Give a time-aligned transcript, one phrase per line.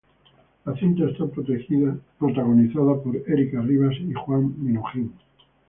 [0.65, 1.25] La cinta está
[2.17, 5.13] protagonizada por Erica Rivas y Juan Minujín